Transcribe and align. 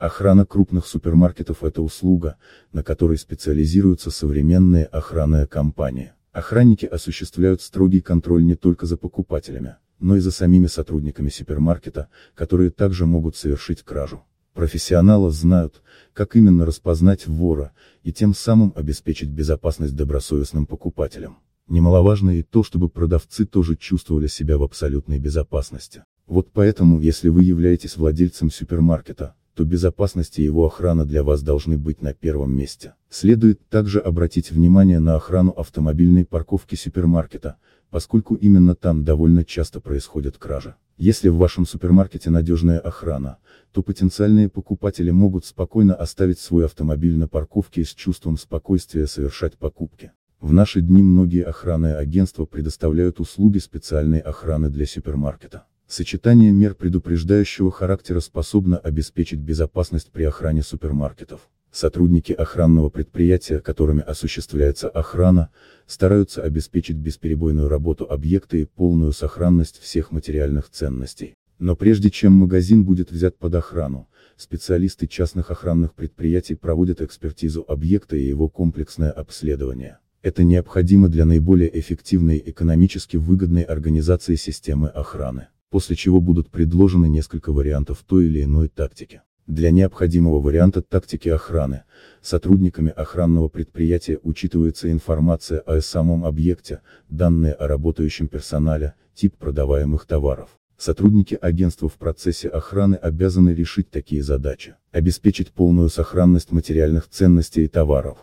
Охрана 0.00 0.46
крупных 0.46 0.86
супермаркетов– 0.86 1.58
это 1.62 1.82
услуга, 1.82 2.36
на 2.72 2.82
которой 2.82 3.18
специализируются 3.18 4.10
современные 4.10 4.86
охранные 4.86 5.46
компании. 5.46 6.12
Охранники 6.32 6.86
осуществляют 6.86 7.60
строгий 7.60 8.00
контроль 8.00 8.42
не 8.42 8.54
только 8.54 8.86
за 8.86 8.96
покупателями, 8.96 9.76
но 9.98 10.16
и 10.16 10.20
за 10.20 10.30
самими 10.30 10.68
сотрудниками 10.68 11.28
супермаркета, 11.28 12.08
которые 12.34 12.70
также 12.70 13.04
могут 13.04 13.36
совершить 13.36 13.82
кражу. 13.82 14.24
Профессионалы 14.54 15.30
знают, 15.32 15.82
как 16.14 16.34
именно 16.34 16.64
распознать 16.64 17.26
вора, 17.26 17.72
и 18.02 18.10
тем 18.10 18.32
самым 18.32 18.72
обеспечить 18.76 19.28
безопасность 19.28 19.94
добросовестным 19.94 20.64
покупателям. 20.64 21.40
Немаловажно 21.68 22.38
и 22.38 22.42
то, 22.42 22.62
чтобы 22.62 22.88
продавцы 22.88 23.44
тоже 23.44 23.76
чувствовали 23.76 24.28
себя 24.28 24.56
в 24.56 24.62
абсолютной 24.62 25.18
безопасности. 25.18 26.04
Вот 26.26 26.52
поэтому, 26.52 27.00
если 27.00 27.28
вы 27.28 27.44
являетесь 27.44 27.98
владельцем 27.98 28.50
супермаркета, 28.50 29.34
то 29.60 29.64
безопасность 29.66 30.38
и 30.38 30.42
его 30.42 30.64
охрана 30.64 31.04
для 31.04 31.22
вас 31.22 31.42
должны 31.42 31.76
быть 31.76 32.00
на 32.00 32.14
первом 32.14 32.56
месте. 32.56 32.94
Следует 33.10 33.68
также 33.68 34.00
обратить 34.00 34.50
внимание 34.50 35.00
на 35.00 35.16
охрану 35.16 35.50
автомобильной 35.50 36.24
парковки 36.24 36.76
супермаркета, 36.76 37.56
поскольку 37.90 38.36
именно 38.36 38.74
там 38.74 39.04
довольно 39.04 39.44
часто 39.44 39.80
происходят 39.80 40.38
кражи. 40.38 40.76
Если 40.96 41.28
в 41.28 41.36
вашем 41.36 41.66
супермаркете 41.66 42.30
надежная 42.30 42.78
охрана, 42.78 43.36
то 43.70 43.82
потенциальные 43.82 44.48
покупатели 44.48 45.10
могут 45.10 45.44
спокойно 45.44 45.94
оставить 45.94 46.38
свой 46.38 46.64
автомобиль 46.64 47.18
на 47.18 47.28
парковке 47.28 47.82
и 47.82 47.84
с 47.84 47.92
чувством 47.92 48.38
спокойствия 48.38 49.06
совершать 49.06 49.58
покупки. 49.58 50.12
В 50.40 50.54
наши 50.54 50.80
дни 50.80 51.02
многие 51.02 51.44
охранные 51.44 51.96
агентства 51.96 52.46
предоставляют 52.46 53.20
услуги 53.20 53.58
специальной 53.58 54.20
охраны 54.20 54.70
для 54.70 54.86
супермаркета. 54.86 55.66
Сочетание 55.90 56.52
мер 56.52 56.76
предупреждающего 56.76 57.72
характера 57.72 58.20
способно 58.20 58.78
обеспечить 58.78 59.40
безопасность 59.40 60.12
при 60.12 60.22
охране 60.22 60.62
супермаркетов. 60.62 61.48
Сотрудники 61.72 62.32
охранного 62.32 62.90
предприятия, 62.90 63.58
которыми 63.58 64.00
осуществляется 64.00 64.88
охрана, 64.88 65.50
стараются 65.88 66.44
обеспечить 66.44 66.94
бесперебойную 66.94 67.68
работу 67.68 68.04
объекта 68.08 68.56
и 68.56 68.66
полную 68.66 69.10
сохранность 69.10 69.80
всех 69.80 70.12
материальных 70.12 70.70
ценностей. 70.70 71.34
Но 71.58 71.74
прежде 71.74 72.08
чем 72.08 72.34
магазин 72.34 72.84
будет 72.84 73.10
взят 73.10 73.36
под 73.36 73.56
охрану, 73.56 74.08
специалисты 74.36 75.08
частных 75.08 75.50
охранных 75.50 75.94
предприятий 75.94 76.54
проводят 76.54 77.02
экспертизу 77.02 77.64
объекта 77.66 78.14
и 78.14 78.28
его 78.28 78.48
комплексное 78.48 79.10
обследование. 79.10 79.98
Это 80.22 80.44
необходимо 80.44 81.08
для 81.08 81.24
наиболее 81.24 81.76
эффективной 81.76 82.36
и 82.36 82.50
экономически 82.52 83.16
выгодной 83.16 83.62
организации 83.62 84.36
системы 84.36 84.86
охраны 84.86 85.48
после 85.70 85.96
чего 85.96 86.20
будут 86.20 86.50
предложены 86.50 87.08
несколько 87.08 87.52
вариантов 87.52 88.04
той 88.06 88.26
или 88.26 88.42
иной 88.42 88.68
тактики. 88.68 89.22
Для 89.46 89.70
необходимого 89.70 90.40
варианта 90.40 90.82
тактики 90.82 91.28
охраны, 91.28 91.82
сотрудниками 92.22 92.90
охранного 92.90 93.48
предприятия 93.48 94.18
учитывается 94.22 94.92
информация 94.92 95.60
о 95.60 95.80
самом 95.80 96.24
объекте, 96.24 96.82
данные 97.08 97.54
о 97.54 97.66
работающем 97.66 98.28
персонале, 98.28 98.94
тип 99.14 99.36
продаваемых 99.36 100.06
товаров. 100.06 100.50
Сотрудники 100.76 101.36
агентства 101.40 101.88
в 101.88 101.94
процессе 101.94 102.48
охраны 102.48 102.94
обязаны 102.94 103.50
решить 103.50 103.90
такие 103.90 104.22
задачи. 104.22 104.76
Обеспечить 104.92 105.50
полную 105.50 105.88
сохранность 105.88 106.52
материальных 106.52 107.08
ценностей 107.08 107.64
и 107.64 107.68
товаров. 107.68 108.18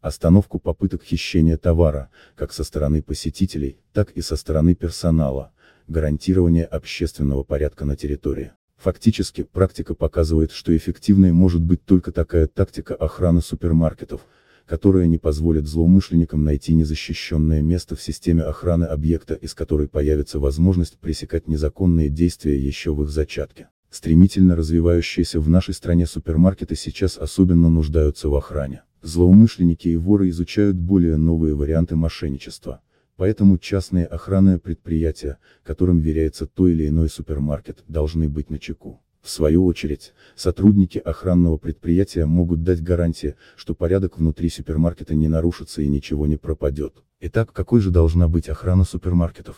Остановку 0.00 0.58
попыток 0.58 1.02
хищения 1.02 1.56
товара, 1.56 2.10
как 2.34 2.52
со 2.52 2.62
стороны 2.62 3.00
посетителей, 3.00 3.78
так 3.92 4.10
и 4.10 4.20
со 4.20 4.36
стороны 4.36 4.74
персонала 4.74 5.52
гарантирование 5.88 6.64
общественного 6.64 7.42
порядка 7.42 7.84
на 7.84 7.96
территории. 7.96 8.52
Фактически, 8.76 9.44
практика 9.44 9.94
показывает, 9.94 10.52
что 10.52 10.76
эффективной 10.76 11.32
может 11.32 11.62
быть 11.62 11.84
только 11.84 12.12
такая 12.12 12.46
тактика 12.46 12.94
охраны 12.94 13.40
супермаркетов, 13.40 14.22
которая 14.66 15.06
не 15.06 15.18
позволит 15.18 15.66
злоумышленникам 15.66 16.44
найти 16.44 16.74
незащищенное 16.74 17.62
место 17.62 17.96
в 17.96 18.02
системе 18.02 18.42
охраны 18.42 18.84
объекта, 18.84 19.34
из 19.34 19.54
которой 19.54 19.88
появится 19.88 20.38
возможность 20.38 20.98
пресекать 20.98 21.48
незаконные 21.48 22.08
действия 22.08 22.58
еще 22.58 22.94
в 22.94 23.02
их 23.02 23.10
зачатке. 23.10 23.68
Стремительно 23.90 24.56
развивающиеся 24.56 25.38
в 25.38 25.48
нашей 25.48 25.72
стране 25.72 26.06
супермаркеты 26.06 26.74
сейчас 26.74 27.16
особенно 27.16 27.70
нуждаются 27.70 28.28
в 28.28 28.34
охране. 28.34 28.82
Злоумышленники 29.02 29.88
и 29.88 29.96
воры 29.96 30.30
изучают 30.30 30.76
более 30.76 31.16
новые 31.16 31.54
варианты 31.54 31.94
мошенничества. 31.94 32.80
Поэтому 33.16 33.58
частные 33.58 34.06
охранные 34.06 34.58
предприятия, 34.58 35.38
которым 35.62 36.00
веряется 36.00 36.46
то 36.46 36.66
или 36.66 36.88
иной 36.88 37.08
супермаркет, 37.08 37.84
должны 37.86 38.28
быть 38.28 38.50
начеку. 38.50 39.00
В 39.22 39.30
свою 39.30 39.64
очередь, 39.64 40.12
сотрудники 40.36 40.98
охранного 40.98 41.56
предприятия 41.56 42.26
могут 42.26 42.62
дать 42.62 42.82
гарантии, 42.82 43.36
что 43.56 43.74
порядок 43.74 44.18
внутри 44.18 44.50
супермаркета 44.50 45.14
не 45.14 45.28
нарушится 45.28 45.80
и 45.80 45.88
ничего 45.88 46.26
не 46.26 46.36
пропадет. 46.36 47.02
Итак, 47.20 47.52
какой 47.52 47.80
же 47.80 47.90
должна 47.90 48.28
быть 48.28 48.50
охрана 48.50 48.84
супермаркетов? 48.84 49.52